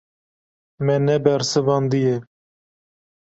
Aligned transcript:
Me 0.85 0.95
nebersivandiye. 1.05 2.15